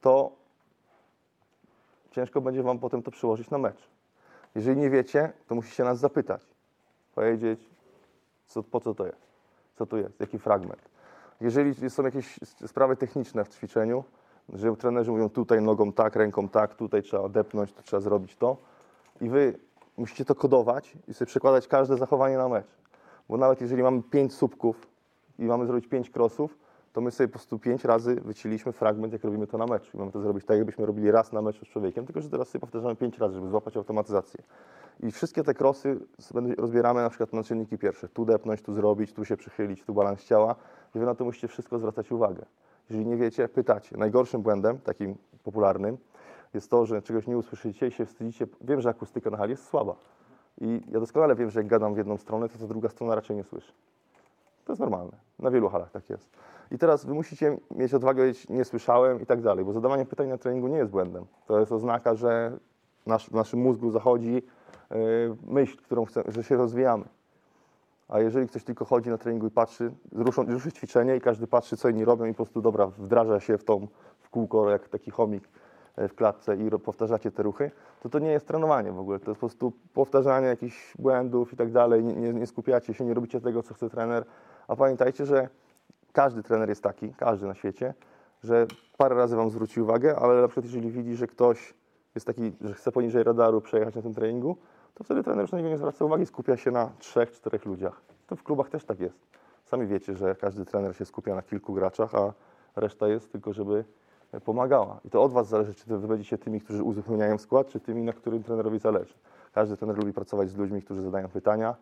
to 0.00 0.32
ciężko 2.10 2.40
będzie 2.40 2.62
Wam 2.62 2.78
potem 2.78 3.02
to 3.02 3.10
przełożyć 3.10 3.50
na 3.50 3.58
mecz. 3.58 3.88
Jeżeli 4.54 4.76
nie 4.76 4.90
wiecie, 4.90 5.32
to 5.48 5.54
musicie 5.54 5.84
nas 5.84 5.98
zapytać. 5.98 6.42
Powiedzieć, 7.14 7.60
co, 8.46 8.62
po 8.62 8.80
co 8.80 8.94
to 8.94 9.06
jest, 9.06 9.22
co 9.76 9.86
tu 9.86 9.96
jest, 9.96 10.20
jaki 10.20 10.38
fragment. 10.38 10.89
Jeżeli 11.40 11.90
są 11.90 12.02
jakieś 12.02 12.40
sprawy 12.66 12.96
techniczne 12.96 13.44
w 13.44 13.48
ćwiczeniu, 13.48 14.04
że 14.52 14.76
trenerzy 14.76 15.10
mówią 15.10 15.30
tutaj 15.30 15.62
nogą 15.62 15.92
tak, 15.92 16.16
ręką 16.16 16.48
tak, 16.48 16.74
tutaj 16.74 17.02
trzeba 17.02 17.22
odepnąć, 17.22 17.72
tu 17.72 17.82
trzeba 17.82 18.00
zrobić 18.00 18.36
to 18.36 18.56
i 19.20 19.28
Wy 19.28 19.58
musicie 19.96 20.24
to 20.24 20.34
kodować 20.34 20.96
i 21.08 21.14
sobie 21.14 21.26
przekładać 21.26 21.68
każde 21.68 21.96
zachowanie 21.96 22.36
na 22.36 22.48
mecz. 22.48 22.66
Bo 23.28 23.36
nawet 23.36 23.60
jeżeli 23.60 23.82
mamy 23.82 24.02
pięć 24.02 24.34
słupków 24.34 24.86
i 25.38 25.44
mamy 25.44 25.66
zrobić 25.66 25.86
pięć 25.86 26.10
krosów, 26.10 26.58
to 26.92 27.00
my 27.00 27.10
sobie 27.10 27.28
po 27.28 27.32
prostu 27.32 27.58
pięć 27.58 27.84
razy 27.84 28.14
wycięliśmy 28.14 28.72
fragment, 28.72 29.12
jak 29.12 29.24
robimy 29.24 29.46
to 29.46 29.58
na 29.58 29.66
meczu. 29.66 29.90
I 29.94 29.98
mamy 30.00 30.12
to 30.12 30.20
zrobić 30.20 30.44
tak, 30.44 30.56
jakbyśmy 30.56 30.86
robili 30.86 31.10
raz 31.10 31.32
na 31.32 31.42
meczu 31.42 31.64
z 31.64 31.68
człowiekiem, 31.68 32.06
tylko 32.06 32.20
że 32.20 32.30
teraz 32.30 32.48
sobie 32.48 32.60
powtarzamy 32.60 32.96
pięć 32.96 33.18
razy, 33.18 33.34
żeby 33.34 33.48
złapać 33.48 33.76
automatyzację. 33.76 34.42
I 35.02 35.10
wszystkie 35.10 35.44
te 35.44 35.54
krosy 35.54 36.00
rozbieramy 36.58 37.02
na 37.02 37.08
przykład 37.08 37.32
na 37.32 37.42
czynniki 37.42 37.78
pierwsze. 37.78 38.08
Tu 38.08 38.24
depnąć, 38.24 38.62
tu 38.62 38.74
zrobić, 38.74 39.12
tu 39.12 39.24
się 39.24 39.36
przychylić, 39.36 39.84
tu 39.84 39.94
balans 39.94 40.24
ciała. 40.24 40.54
I 40.94 40.98
wy 40.98 41.06
na 41.06 41.14
to 41.14 41.24
musicie 41.24 41.48
wszystko 41.48 41.78
zwracać 41.78 42.12
uwagę. 42.12 42.46
Jeżeli 42.90 43.06
nie 43.06 43.16
wiecie, 43.16 43.48
pytacie. 43.48 43.96
Najgorszym 43.96 44.42
błędem, 44.42 44.78
takim 44.78 45.16
popularnym, 45.44 45.96
jest 46.54 46.70
to, 46.70 46.86
że 46.86 47.02
czegoś 47.02 47.26
nie 47.26 47.38
usłyszycie 47.38 47.86
i 47.86 47.90
się 47.90 48.06
wstydzicie. 48.06 48.46
Wiem, 48.60 48.80
że 48.80 48.88
akustyka 48.88 49.30
na 49.30 49.36
hali 49.36 49.50
jest 49.50 49.64
słaba. 49.64 49.96
I 50.60 50.80
ja 50.90 51.00
doskonale 51.00 51.34
wiem, 51.34 51.50
że 51.50 51.60
jak 51.60 51.66
gadam 51.66 51.94
w 51.94 51.96
jedną 51.96 52.16
stronę, 52.16 52.48
to 52.48 52.58
ta 52.58 52.66
druga 52.66 52.88
strona 52.88 53.14
raczej 53.14 53.36
nie 53.36 53.44
słyszy. 53.44 53.72
To 54.64 54.72
jest 54.72 54.80
normalne. 54.80 55.12
Na 55.38 55.50
wielu 55.50 55.68
halach 55.68 55.90
tak 55.90 56.10
jest. 56.10 56.30
I 56.70 56.78
teraz 56.78 57.04
wy 57.04 57.14
musicie 57.14 57.58
mieć 57.70 57.94
odwagę 57.94 58.22
powiedzieć, 58.22 58.48
nie 58.48 58.64
słyszałem 58.64 59.20
i 59.20 59.26
tak 59.26 59.42
dalej, 59.42 59.64
bo 59.64 59.72
zadawanie 59.72 60.06
pytań 60.06 60.28
na 60.28 60.38
treningu 60.38 60.68
nie 60.68 60.76
jest 60.76 60.90
błędem. 60.90 61.24
To 61.46 61.60
jest 61.60 61.72
oznaka, 61.72 62.14
że 62.14 62.58
nasz, 63.06 63.30
w 63.30 63.34
naszym 63.34 63.60
mózgu 63.60 63.90
zachodzi 63.90 64.42
myśl, 65.46 65.76
którą 65.76 66.04
chcemy, 66.04 66.32
że 66.32 66.44
się 66.44 66.56
rozwijamy. 66.56 67.04
A 68.08 68.20
jeżeli 68.20 68.48
ktoś 68.48 68.64
tylko 68.64 68.84
chodzi 68.84 69.10
na 69.10 69.18
treningu 69.18 69.46
i 69.46 69.50
patrzy, 69.50 69.92
ruszą, 70.12 70.44
ruszy 70.44 70.72
ćwiczenie 70.72 71.16
i 71.16 71.20
każdy 71.20 71.46
patrzy, 71.46 71.76
co 71.76 71.88
inni 71.88 72.04
robią 72.04 72.24
i 72.24 72.30
po 72.30 72.36
prostu, 72.36 72.62
dobra, 72.62 72.86
wdraża 72.86 73.40
się 73.40 73.58
w 73.58 73.64
tą 73.64 73.88
w 74.18 74.30
kółko, 74.30 74.70
jak 74.70 74.88
taki 74.88 75.10
chomik 75.10 75.48
e, 75.96 76.08
w 76.08 76.14
klatce 76.14 76.56
i 76.56 76.70
powtarzacie 76.70 77.30
te 77.30 77.42
ruchy, 77.42 77.70
to 78.00 78.08
to 78.08 78.18
nie 78.18 78.30
jest 78.30 78.46
trenowanie 78.46 78.92
w 78.92 78.98
ogóle. 78.98 79.18
To 79.18 79.30
jest 79.30 79.40
po 79.40 79.46
prostu 79.46 79.72
powtarzanie 79.94 80.46
jakichś 80.46 80.96
błędów 80.98 81.52
i 81.52 81.56
tak 81.56 81.72
dalej. 81.72 82.04
Nie, 82.04 82.14
nie, 82.14 82.32
nie 82.32 82.46
skupiacie 82.46 82.94
się, 82.94 83.04
nie 83.04 83.14
robicie 83.14 83.40
tego, 83.40 83.62
co 83.62 83.74
chce 83.74 83.90
trener. 83.90 84.24
A 84.68 84.76
pamiętajcie, 84.76 85.26
że 85.26 85.48
każdy 86.12 86.42
trener 86.42 86.68
jest 86.68 86.82
taki, 86.82 87.14
każdy 87.14 87.46
na 87.46 87.54
świecie, 87.54 87.94
że 88.42 88.66
parę 88.96 89.14
razy 89.14 89.36
Wam 89.36 89.50
zwróci 89.50 89.80
uwagę, 89.80 90.16
ale 90.16 90.40
na 90.40 90.48
przykład 90.48 90.64
jeżeli 90.64 90.90
widzi, 90.90 91.16
że 91.16 91.26
ktoś 91.26 91.74
jest 92.14 92.26
taki, 92.26 92.52
że 92.60 92.74
chce 92.74 92.92
poniżej 92.92 93.24
radaru 93.24 93.60
przejechać 93.60 93.94
na 93.94 94.02
tym 94.02 94.14
treningu, 94.14 94.56
to 94.94 95.04
wtedy 95.04 95.22
trener 95.22 95.42
już 95.42 95.52
na 95.52 95.58
niego 95.58 95.70
nie 95.70 95.78
zwraca 95.78 96.04
uwagi, 96.04 96.26
skupia 96.26 96.56
się 96.56 96.70
na 96.70 96.90
trzech, 96.98 97.32
czterech 97.32 97.64
ludziach. 97.64 98.00
To 98.26 98.36
w 98.36 98.42
klubach 98.42 98.68
też 98.68 98.84
tak 98.84 99.00
jest. 99.00 99.18
Sami 99.64 99.86
wiecie, 99.86 100.16
że 100.16 100.34
każdy 100.34 100.64
trener 100.64 100.96
się 100.96 101.04
skupia 101.04 101.34
na 101.34 101.42
kilku 101.42 101.74
graczach, 101.74 102.14
a 102.14 102.32
reszta 102.76 103.08
jest 103.08 103.32
tylko, 103.32 103.52
żeby 103.52 103.84
pomagała. 104.44 105.00
I 105.04 105.10
to 105.10 105.22
od 105.22 105.32
Was 105.32 105.48
zależy, 105.48 105.74
czy 105.74 105.98
Wy 105.98 106.08
będziecie 106.08 106.38
tymi, 106.38 106.60
którzy 106.60 106.82
uzupełniają 106.82 107.38
skład, 107.38 107.68
czy 107.68 107.80
tymi, 107.80 108.02
na 108.02 108.12
którym 108.12 108.42
trenerowi 108.42 108.78
zależy. 108.78 109.14
Każdy 109.52 109.76
trener 109.76 109.96
lubi 109.96 110.12
pracować 110.12 110.50
z 110.50 110.56
ludźmi, 110.56 110.82
którzy 110.82 111.02
zadają 111.02 111.28
pytania, 111.28 111.74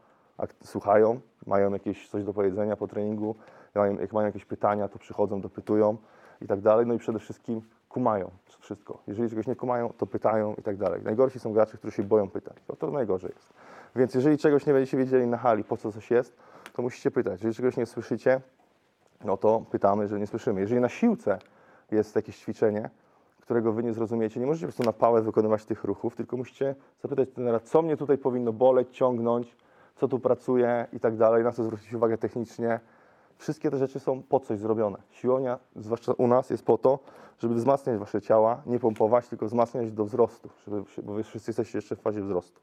słuchają, 0.64 1.20
mają 1.46 1.72
jakieś 1.72 2.08
coś 2.08 2.24
do 2.24 2.32
powiedzenia 2.32 2.76
po 2.76 2.88
treningu, 2.88 3.34
mają, 3.74 3.98
jak 3.98 4.12
mają 4.12 4.26
jakieś 4.26 4.44
pytania, 4.44 4.88
to 4.88 4.98
przychodzą, 4.98 5.40
dopytują 5.40 5.96
i 6.40 6.46
tak 6.46 6.60
dalej. 6.60 6.86
No 6.86 6.94
i 6.94 6.98
przede 6.98 7.18
wszystkim 7.18 7.62
kumają 7.98 8.30
wszystko. 8.60 8.98
Jeżeli 9.06 9.30
czegoś 9.30 9.46
nie 9.46 9.56
kumają, 9.56 9.92
to 9.98 10.06
pytają 10.06 10.54
i 10.54 10.62
tak 10.62 10.76
dalej. 10.76 11.02
Najgorsi 11.02 11.38
są 11.40 11.52
gracze, 11.52 11.78
którzy 11.78 11.96
się 11.96 12.02
boją 12.02 12.30
pytać. 12.30 12.56
To, 12.66 12.76
to 12.76 12.90
najgorzej 12.90 13.30
jest. 13.34 13.52
Więc 13.96 14.14
jeżeli 14.14 14.38
czegoś 14.38 14.66
nie 14.66 14.72
będziecie 14.72 14.96
wiedzieli 14.96 15.26
na 15.26 15.36
hali, 15.36 15.64
po 15.64 15.76
co 15.76 15.92
coś 15.92 16.10
jest, 16.10 16.36
to 16.72 16.82
musicie 16.82 17.10
pytać. 17.10 17.40
Jeżeli 17.40 17.54
czegoś 17.54 17.76
nie 17.76 17.86
słyszycie, 17.86 18.40
no 19.24 19.36
to 19.36 19.64
pytamy, 19.70 20.08
że 20.08 20.18
nie 20.18 20.26
słyszymy. 20.26 20.60
Jeżeli 20.60 20.80
na 20.80 20.88
siłce 20.88 21.38
jest 21.90 22.16
jakieś 22.16 22.38
ćwiczenie, 22.38 22.90
którego 23.40 23.72
wy 23.72 23.82
nie 23.82 23.92
zrozumiecie, 23.92 24.40
nie 24.40 24.46
możecie 24.46 24.66
po 24.66 24.72
prostu 24.72 24.82
na 24.82 24.92
pałę 24.92 25.22
wykonywać 25.22 25.64
tych 25.64 25.84
ruchów, 25.84 26.16
tylko 26.16 26.36
musicie 26.36 26.74
zapytać 27.02 27.28
trenera, 27.34 27.60
co 27.60 27.82
mnie 27.82 27.96
tutaj 27.96 28.18
powinno 28.18 28.52
boleć, 28.52 28.88
ciągnąć, 28.90 29.56
co 29.96 30.08
tu 30.08 30.18
pracuje 30.18 30.86
i 30.92 31.00
tak 31.00 31.16
dalej, 31.16 31.44
na 31.44 31.52
co 31.52 31.64
zwrócić 31.64 31.94
uwagę 31.94 32.18
technicznie. 32.18 32.80
Wszystkie 33.38 33.70
te 33.70 33.76
rzeczy 33.76 34.00
są 34.00 34.22
po 34.22 34.40
coś 34.40 34.58
zrobione. 34.58 34.98
Siłownia, 35.10 35.58
zwłaszcza 35.76 36.12
u 36.12 36.26
nas, 36.26 36.50
jest 36.50 36.64
po 36.64 36.78
to, 36.78 36.98
żeby 37.38 37.54
wzmacniać 37.54 37.98
wasze 37.98 38.22
ciała, 38.22 38.62
nie 38.66 38.78
pompować, 38.78 39.28
tylko 39.28 39.46
wzmacniać 39.46 39.92
do 39.92 40.04
wzrostu, 40.04 40.48
żeby, 40.64 40.84
bo 41.02 41.12
wy 41.12 41.24
wszyscy 41.24 41.50
jesteście 41.50 41.78
jeszcze 41.78 41.96
w 41.96 42.00
fazie 42.00 42.22
wzrostu. 42.22 42.60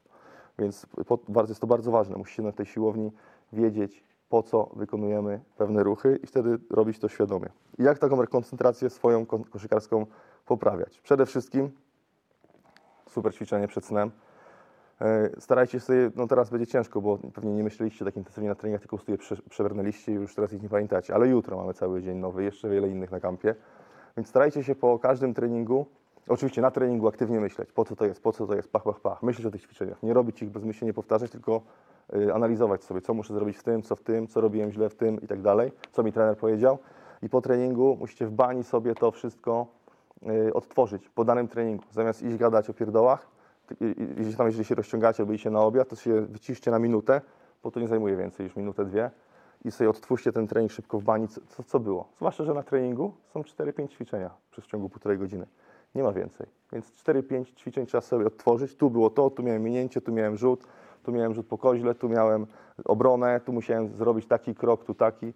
Więc 0.58 0.86
po, 1.06 1.18
bardzo, 1.28 1.50
jest 1.50 1.60
to 1.60 1.66
bardzo 1.66 1.90
ważne. 1.90 2.16
Musicie 2.16 2.42
na 2.42 2.52
tej 2.52 2.66
siłowni 2.66 3.12
wiedzieć, 3.52 4.04
po 4.28 4.42
co 4.42 4.70
wykonujemy 4.76 5.40
pewne 5.56 5.82
ruchy 5.82 6.18
i 6.22 6.26
wtedy 6.26 6.58
robić 6.70 6.98
to 6.98 7.08
świadomie. 7.08 7.48
I 7.78 7.82
jak 7.82 7.98
taką 7.98 8.26
koncentrację 8.26 8.90
swoją 8.90 9.26
ko- 9.26 9.44
koszykarską 9.50 10.06
poprawiać? 10.46 11.00
Przede 11.00 11.26
wszystkim 11.26 11.70
super 13.08 13.34
ćwiczenie 13.34 13.68
przed 13.68 13.84
snem. 13.84 14.10
E, 15.00 15.30
Starajcie 15.40 15.72
się 15.72 15.80
sobie, 15.80 16.10
no 16.16 16.26
teraz 16.26 16.50
będzie 16.50 16.66
ciężko, 16.66 17.00
bo 17.00 17.18
pewnie 17.34 17.52
nie 17.52 17.64
myśleliście 17.64 18.04
tak 18.04 18.16
intensywnie 18.16 18.48
na 18.48 18.54
treningach, 18.54 18.80
tylko 18.80 18.98
je 19.08 19.18
prze, 19.18 19.36
przebrnęliście 19.50 20.12
i 20.12 20.14
już 20.14 20.34
teraz 20.34 20.52
ich 20.52 20.62
nie 20.62 20.68
pamiętacie. 20.68 21.14
Ale 21.14 21.28
jutro 21.28 21.56
mamy 21.56 21.74
cały 21.74 22.02
dzień 22.02 22.18
nowy, 22.18 22.44
jeszcze 22.44 22.68
wiele 22.68 22.88
innych 22.88 23.10
na 23.10 23.20
kampie. 23.20 23.54
Więc 24.16 24.28
starajcie 24.28 24.64
się 24.64 24.74
po 24.74 24.98
każdym 24.98 25.34
treningu, 25.34 25.86
oczywiście 26.28 26.62
na 26.62 26.70
treningu 26.70 27.08
aktywnie 27.08 27.40
myśleć, 27.40 27.72
po 27.72 27.84
co 27.84 27.96
to 27.96 28.04
jest, 28.04 28.22
po 28.22 28.32
co 28.32 28.46
to 28.46 28.54
jest, 28.54 28.72
pach, 28.72 28.82
pach, 28.82 29.00
pach. 29.00 29.22
Myśleć 29.22 29.46
o 29.46 29.50
tych 29.50 29.62
ćwiczeniach. 29.62 30.02
Nie 30.02 30.14
robić 30.14 30.42
ich 30.42 30.50
bezmyślnie, 30.50 30.86
nie 30.86 30.94
powtarzać, 30.94 31.30
tylko 31.30 31.60
y, 32.14 32.34
analizować 32.34 32.84
sobie, 32.84 33.00
co 33.00 33.14
muszę 33.14 33.34
zrobić 33.34 33.56
w 33.56 33.62
tym, 33.62 33.82
co 33.82 33.96
w 33.96 34.02
tym, 34.02 34.26
co 34.26 34.40
robiłem 34.40 34.72
źle 34.72 34.88
w 34.88 34.94
tym 34.94 35.20
i 35.20 35.26
tak 35.26 35.40
dalej, 35.42 35.72
co 35.92 36.02
mi 36.02 36.12
trener 36.12 36.36
powiedział. 36.36 36.78
I 37.22 37.28
po 37.28 37.40
treningu 37.40 37.96
musicie 38.00 38.26
w 38.26 38.30
bani 38.30 38.64
sobie 38.64 38.94
to 38.94 39.10
wszystko 39.10 39.66
y, 40.48 40.54
odtworzyć 40.54 41.08
po 41.08 41.24
danym 41.24 41.48
treningu. 41.48 41.84
Zamiast 41.90 42.22
iść 42.22 42.36
gadać 42.36 42.70
o 42.70 42.74
pierdołach, 42.74 43.35
i- 43.80 43.84
i- 43.84 44.28
i- 44.30 44.36
tam 44.36 44.46
jeżeli 44.46 44.64
się 44.64 44.74
rozciągacie 44.74 45.22
albo 45.22 45.32
idziecie 45.32 45.50
na 45.50 45.60
obiad, 45.60 45.88
to 45.88 45.96
się 45.96 46.20
wyciszcie 46.20 46.70
na 46.70 46.78
minutę, 46.78 47.20
bo 47.62 47.70
to 47.70 47.80
nie 47.80 47.88
zajmuje 47.88 48.16
więcej 48.16 48.46
niż 48.46 48.56
minutę, 48.56 48.84
dwie 48.84 49.10
i 49.64 49.70
sobie 49.70 49.90
odtwórzcie 49.90 50.32
ten 50.32 50.46
trening 50.46 50.72
szybko 50.72 50.98
w 50.98 51.04
bani, 51.04 51.28
co, 51.28 51.62
co, 51.62 51.80
było. 51.80 52.08
Zwłaszcza, 52.16 52.44
że 52.44 52.54
na 52.54 52.62
treningu 52.62 53.12
są 53.32 53.42
4-5 53.42 53.88
ćwiczenia 53.88 54.30
przez 54.50 54.66
ciągu 54.66 54.88
półtorej 54.88 55.18
godziny. 55.18 55.46
Nie 55.94 56.02
ma 56.02 56.12
więcej. 56.12 56.46
Więc 56.72 56.92
4-5 56.92 57.54
ćwiczeń 57.54 57.86
trzeba 57.86 58.00
sobie 58.00 58.26
odtworzyć. 58.26 58.76
Tu 58.76 58.90
było 58.90 59.10
to, 59.10 59.30
tu 59.30 59.42
miałem 59.42 59.62
minięcie, 59.62 60.00
tu 60.00 60.12
miałem 60.12 60.36
rzut, 60.36 60.66
tu 61.02 61.12
miałem 61.12 61.34
rzut 61.34 61.46
po 61.46 61.58
koźle, 61.58 61.94
tu 61.94 62.08
miałem 62.08 62.46
obronę, 62.84 63.40
tu 63.40 63.52
musiałem 63.52 63.88
zrobić 63.88 64.26
taki 64.26 64.54
krok, 64.54 64.84
tu 64.84 64.94
taki. 64.94 65.32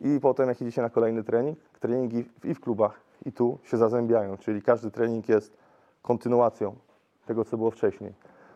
I 0.00 0.20
potem 0.22 0.48
jak 0.48 0.60
idziecie 0.62 0.82
na 0.82 0.90
kolejny 0.90 1.24
trening, 1.24 1.58
treningi 1.80 2.24
i 2.44 2.54
w 2.54 2.60
klubach, 2.60 3.00
i 3.26 3.32
tu 3.32 3.58
się 3.64 3.76
zazębiają, 3.76 4.36
czyli 4.36 4.62
każdy 4.62 4.90
trening 4.90 5.28
jest 5.28 5.56
kontynuacją 6.02 6.74
tego, 7.24 7.44
co 7.44 7.56
było 7.56 7.70
wcześniej. 7.70 8.12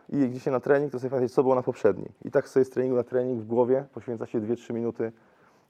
I 0.09 0.19
jak 0.19 0.29
idziecie 0.29 0.51
na 0.51 0.59
trening, 0.59 0.91
to 0.91 0.99
sobie 0.99 1.09
pamiętacie, 1.09 1.33
co 1.35 1.43
było 1.43 1.55
na 1.55 1.63
poprzednim. 1.63 2.09
I 2.25 2.31
tak 2.31 2.49
sobie 2.49 2.65
z 2.65 2.69
treningu 2.69 2.97
na 2.97 3.03
trening 3.03 3.41
w 3.41 3.45
głowie 3.45 3.85
poświęca 3.93 4.25
się 4.25 4.41
2-3 4.41 4.73
minuty 4.73 5.11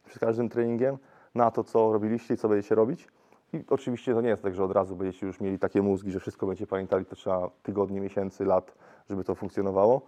przed 0.05 0.19
każdym 0.19 0.49
treningiem 0.49 0.97
na 1.35 1.51
to, 1.51 1.63
co 1.63 1.93
robiliście 1.93 2.33
i 2.33 2.37
co 2.37 2.49
będziecie 2.49 2.75
robić. 2.75 3.07
I 3.53 3.63
oczywiście 3.69 4.13
to 4.13 4.21
nie 4.21 4.29
jest 4.29 4.43
tak, 4.43 4.55
że 4.55 4.63
od 4.63 4.71
razu 4.71 4.95
będziecie 4.95 5.27
już 5.27 5.41
mieli 5.41 5.59
takie 5.59 5.81
mózgi, 5.81 6.11
że 6.11 6.19
wszystko 6.19 6.47
będziecie 6.47 6.67
pamiętali, 6.67 7.05
to 7.05 7.15
trzeba 7.15 7.49
tygodni, 7.63 8.01
miesięcy, 8.01 8.45
lat, 8.45 8.75
żeby 9.09 9.23
to 9.23 9.35
funkcjonowało. 9.35 10.01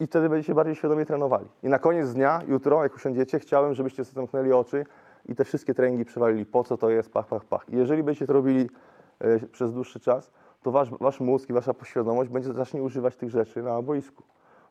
I 0.00 0.06
wtedy 0.06 0.28
będziecie 0.28 0.54
bardziej 0.54 0.74
świadomie 0.74 1.06
trenowali. 1.06 1.46
I 1.62 1.68
na 1.68 1.78
koniec 1.78 2.12
dnia, 2.12 2.42
jutro, 2.48 2.82
jak 2.82 2.94
usiądziecie, 2.94 3.38
chciałem, 3.38 3.74
żebyście 3.74 4.04
sobie 4.04 4.14
zamknęli 4.14 4.52
oczy 4.52 4.86
i 5.26 5.34
te 5.34 5.44
wszystkie 5.44 5.74
treningi 5.74 6.04
przewalili, 6.04 6.46
po 6.46 6.64
co 6.64 6.76
to 6.76 6.90
jest, 6.90 7.12
pach, 7.12 7.26
pach, 7.26 7.44
pach. 7.44 7.68
I 7.68 7.76
jeżeli 7.76 8.02
będziecie 8.02 8.26
to 8.26 8.32
robili 8.32 8.70
e, 9.18 9.38
przez 9.38 9.72
dłuższy 9.72 10.00
czas, 10.00 10.30
to 10.64 10.70
wasz, 10.70 10.90
wasz 11.00 11.20
mózg 11.20 11.50
i 11.50 11.52
wasza 11.52 11.74
poświadomość 11.74 12.30
będzie 12.30 12.52
zacznie 12.52 12.82
używać 12.82 13.16
tych 13.16 13.30
rzeczy 13.30 13.62
na 13.62 13.82
boisku. 13.82 14.22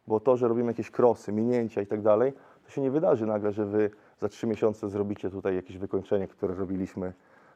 Bo 0.08 0.20
to, 0.20 0.38
że 0.38 0.48
robimy 0.48 0.68
jakieś 0.68 0.92
krosy, 0.92 1.32
minięcia 1.32 1.82
i 1.82 1.88
tak 1.88 2.02
dalej, 2.02 2.34
to 2.66 2.72
się 2.72 2.82
nie 2.82 2.92
wydarzy 2.92 3.26
nagle, 3.26 3.52
że 3.52 3.66
wy 3.66 3.90
za 4.20 4.30
trzy 4.30 4.48
miesiące 4.48 4.90
zrobicie 4.90 5.30
tutaj 5.30 5.56
jakieś 5.56 5.78
wykończenie, 5.78 6.28
które 6.28 6.56
robiliśmy 6.56 7.14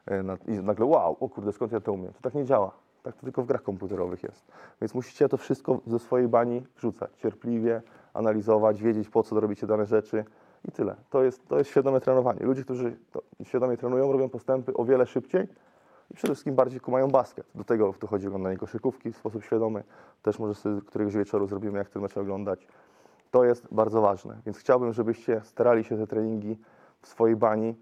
e, 0.08 0.24
i 0.46 0.52
nagle 0.52 0.86
wow, 0.86 1.16
o 1.20 1.28
kurde, 1.28 1.52
skąd 1.52 1.72
ja 1.72 1.80
to 1.80 1.92
umiem? 1.92 2.12
To 2.12 2.20
tak 2.20 2.34
nie 2.34 2.44
działa. 2.44 2.70
Tak 3.02 3.16
to 3.16 3.22
tylko 3.22 3.42
w 3.42 3.46
grach 3.46 3.62
komputerowych 3.62 4.22
jest. 4.22 4.52
Więc 4.80 4.94
musicie 4.94 5.28
to 5.28 5.36
wszystko 5.36 5.80
ze 5.86 5.98
swojej 5.98 6.28
bani 6.28 6.62
wrzucać, 6.76 7.10
cierpliwie 7.16 7.82
analizować, 8.14 8.82
wiedzieć 8.82 9.08
po 9.08 9.22
co 9.22 9.40
robicie 9.40 9.66
dane 9.66 9.86
rzeczy 9.86 10.24
i 10.68 10.72
tyle. 10.72 10.96
To 11.10 11.24
jest, 11.24 11.48
to 11.48 11.58
jest 11.58 11.70
świadome 11.70 12.00
trenowanie. 12.00 12.40
Ludzie, 12.40 12.64
którzy 12.64 12.96
świadomie 13.42 13.76
trenują, 13.76 14.12
robią 14.12 14.28
postępy 14.28 14.74
o 14.74 14.84
wiele 14.84 15.06
szybciej 15.06 15.48
i 16.10 16.14
przede 16.14 16.34
wszystkim 16.34 16.54
bardziej 16.54 16.80
kumają 16.80 17.08
basket. 17.08 17.46
Do 17.54 17.64
tego 17.64 17.94
dochodzi 18.00 18.26
oglądanie 18.26 18.56
koszykówki 18.56 19.12
w 19.12 19.16
sposób 19.16 19.44
świadomy. 19.44 19.84
Też 20.22 20.38
może 20.38 20.54
sobie 20.54 20.80
któregoś 20.80 21.14
wieczoru 21.14 21.46
zrobimy, 21.46 21.78
jak 21.78 21.90
ten 21.90 22.02
mecz 22.02 22.16
oglądać. 22.16 22.66
To 23.30 23.44
jest 23.44 23.68
bardzo 23.70 24.00
ważne. 24.00 24.36
Więc 24.46 24.58
chciałbym, 24.58 24.92
żebyście 24.92 25.40
starali 25.44 25.84
się 25.84 25.96
te 25.96 26.06
treningi 26.06 26.58
w 27.02 27.08
swojej 27.08 27.36
bani 27.36 27.74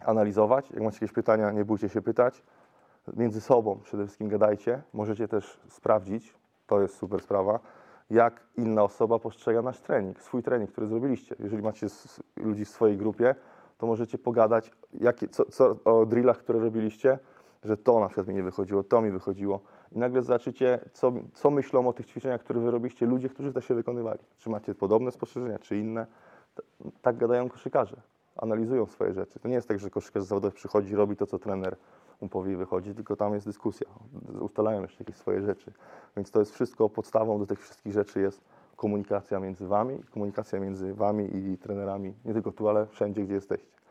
analizować. 0.00 0.70
Jak 0.70 0.82
macie 0.82 0.96
jakieś 0.96 1.12
pytania, 1.12 1.50
nie 1.50 1.64
bójcie 1.64 1.88
się 1.88 2.02
pytać. 2.02 2.42
Między 3.16 3.40
sobą 3.40 3.80
przede 3.80 4.04
wszystkim 4.04 4.28
gadajcie. 4.28 4.82
Możecie 4.92 5.28
też 5.28 5.60
sprawdzić, 5.68 6.34
to 6.66 6.80
jest 6.80 6.94
super 6.96 7.20
sprawa, 7.20 7.60
jak 8.10 8.40
inna 8.56 8.82
osoba 8.82 9.18
postrzega 9.18 9.62
nasz 9.62 9.80
trening, 9.80 10.20
swój 10.20 10.42
trening, 10.42 10.72
który 10.72 10.86
zrobiliście. 10.86 11.36
Jeżeli 11.38 11.62
macie 11.62 11.86
ludzi 12.36 12.64
w 12.64 12.68
swojej 12.68 12.96
grupie, 12.96 13.34
to 13.78 13.86
możecie 13.86 14.18
pogadać 14.18 14.70
jakie, 14.92 15.28
co, 15.28 15.44
co, 15.44 15.76
o 15.84 16.06
drillach, 16.06 16.38
które 16.38 16.58
robiliście, 16.58 17.18
że 17.64 17.76
to 17.76 18.00
na 18.00 18.06
przykład 18.06 18.26
mi 18.28 18.34
nie 18.34 18.42
wychodziło, 18.42 18.82
to 18.82 19.02
mi 19.02 19.10
wychodziło. 19.10 19.60
I 19.92 19.98
nagle 19.98 20.22
zobaczycie, 20.22 20.78
co, 20.92 21.12
co 21.34 21.50
myślą 21.50 21.88
o 21.88 21.92
tych 21.92 22.06
ćwiczeniach, 22.06 22.40
które 22.40 22.60
wy 22.60 22.70
robiliście 22.70 23.06
ludzie, 23.06 23.28
którzy 23.28 23.52
też 23.52 23.64
się 23.68 23.74
wykonywali. 23.74 24.18
Czy 24.38 24.50
macie 24.50 24.74
podobne 24.74 25.10
spostrzeżenia, 25.10 25.58
czy 25.58 25.76
inne. 25.78 26.06
T- 26.54 26.62
Tak 27.02 27.16
gadają 27.16 27.48
koszykarze. 27.48 27.96
Analizują 28.36 28.86
swoje 28.86 29.12
rzeczy. 29.12 29.38
To 29.40 29.48
nie 29.48 29.54
jest 29.54 29.68
tak, 29.68 29.78
że 29.78 29.90
koszykarz 29.90 30.22
zawodowy 30.22 30.54
przychodzi, 30.54 30.94
robi 30.96 31.16
to, 31.16 31.26
co 31.26 31.38
trener 31.38 31.76
mu 32.20 32.28
powie 32.28 32.52
i 32.52 32.56
wychodzi, 32.56 32.94
tylko 32.94 33.16
tam 33.16 33.34
jest 33.34 33.46
dyskusja. 33.46 33.86
Ustalają 34.40 34.82
jeszcze 34.82 35.04
jakieś 35.04 35.16
swoje 35.16 35.42
rzeczy. 35.42 35.72
Więc 36.16 36.30
to 36.30 36.38
jest 36.38 36.54
wszystko, 36.54 36.88
podstawą 36.88 37.38
do 37.38 37.46
tych 37.46 37.60
wszystkich 37.60 37.92
rzeczy 37.92 38.20
jest 38.20 38.40
komunikacja 38.76 39.40
między 39.40 39.66
wami, 39.66 39.98
komunikacja 40.10 40.60
między 40.60 40.94
wami 40.94 41.36
i 41.36 41.58
trenerami, 41.58 42.14
nie 42.24 42.32
tylko 42.32 42.52
tu, 42.52 42.68
ale 42.68 42.86
wszędzie, 42.86 43.22
gdzie 43.22 43.34
jesteście. 43.34 43.81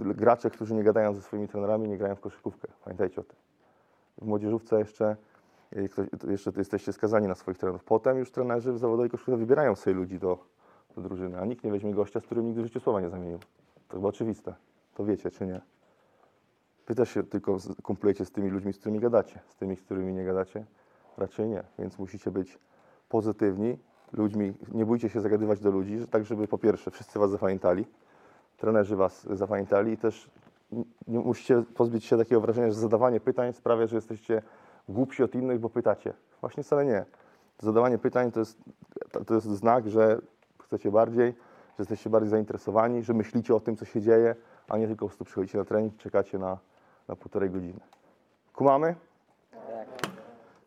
Gracze, 0.00 0.50
którzy 0.50 0.74
nie 0.74 0.82
gadają 0.82 1.14
ze 1.14 1.22
swoimi 1.22 1.48
trenerami, 1.48 1.88
nie 1.88 1.98
grają 1.98 2.14
w 2.14 2.20
koszykówkę. 2.20 2.68
Pamiętajcie 2.84 3.20
o 3.20 3.24
tym. 3.24 3.36
W 4.18 4.26
młodzieżówce 4.26 4.78
jeszcze, 4.78 5.16
jeszcze 6.30 6.52
jesteście 6.56 6.92
skazani 6.92 7.28
na 7.28 7.34
swoich 7.34 7.58
trenerów. 7.58 7.84
Potem 7.84 8.18
już 8.18 8.30
trenerzy 8.30 8.72
w 8.72 8.78
zawodowej 8.78 9.10
koszykówce 9.10 9.38
wybierają 9.38 9.76
sobie 9.76 9.96
ludzi 9.96 10.18
do, 10.18 10.38
do 10.96 11.02
drużyny, 11.02 11.40
a 11.40 11.44
nikt 11.44 11.64
nie 11.64 11.70
weźmie 11.70 11.94
gościa, 11.94 12.20
z 12.20 12.22
którym 12.22 12.46
nigdy 12.46 12.62
w 12.62 12.64
życiu 12.64 12.80
słowa 12.80 13.00
nie 13.00 13.10
zamienił. 13.10 13.38
To 13.88 13.96
chyba 13.96 14.08
oczywiste. 14.08 14.54
To 14.94 15.04
wiecie, 15.04 15.30
czy 15.30 15.46
nie? 15.46 15.60
Też 16.96 17.10
się 17.10 17.22
tylko 17.22 17.56
kumplujecie 17.82 18.24
z 18.24 18.30
tymi 18.30 18.50
ludźmi, 18.50 18.72
z 18.72 18.78
którymi 18.78 19.00
gadacie. 19.00 19.40
Z 19.48 19.56
tymi, 19.56 19.76
z 19.76 19.82
którymi 19.82 20.12
nie 20.14 20.24
gadacie, 20.24 20.64
raczej 21.16 21.48
nie. 21.48 21.64
Więc 21.78 21.98
musicie 21.98 22.30
być 22.30 22.58
pozytywni 23.08 23.78
ludźmi. 24.12 24.54
Nie 24.72 24.86
bójcie 24.86 25.08
się 25.08 25.20
zagadywać 25.20 25.60
do 25.60 25.70
ludzi, 25.70 26.06
tak 26.10 26.24
żeby 26.24 26.48
po 26.48 26.58
pierwsze 26.58 26.90
wszyscy 26.90 27.18
was 27.18 27.30
zapamiętali, 27.30 27.86
trenerzy 28.64 28.96
was 28.96 29.26
zapamiętali 29.30 29.92
i 29.92 29.96
też 29.96 30.30
musicie 31.08 31.62
pozbyć 31.74 32.04
się 32.04 32.18
takiego 32.18 32.40
wrażenia, 32.40 32.66
że 32.68 32.74
zadawanie 32.74 33.20
pytań 33.20 33.52
sprawia, 33.52 33.86
że 33.86 33.96
jesteście 33.96 34.42
głupsi 34.88 35.22
od 35.22 35.34
innych, 35.34 35.58
bo 35.60 35.70
pytacie. 35.70 36.12
Właśnie 36.40 36.62
wcale 36.62 36.84
nie. 36.84 37.04
Zadawanie 37.60 37.98
pytań 37.98 38.32
to 38.32 38.40
jest, 38.40 38.58
to- 39.10 39.24
to 39.24 39.34
jest 39.34 39.46
znak, 39.46 39.88
że 39.88 40.18
chcecie 40.62 40.90
bardziej, 40.90 41.32
że 41.68 41.78
jesteście 41.78 42.10
bardziej 42.10 42.30
zainteresowani, 42.30 43.02
że 43.02 43.14
myślicie 43.14 43.54
o 43.54 43.60
tym, 43.60 43.76
co 43.76 43.84
się 43.84 44.00
dzieje, 44.00 44.34
a 44.68 44.78
nie 44.78 44.86
tylko 44.86 45.04
po 45.04 45.08
prostu 45.08 45.24
przychodzicie 45.24 45.58
na 45.58 45.64
trening, 45.64 45.96
czekacie 45.96 46.38
na, 46.38 46.58
na 47.08 47.16
półtorej 47.16 47.50
godziny. 47.50 47.80
Kumamy? 48.54 48.94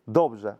Dobrze. 0.08 0.56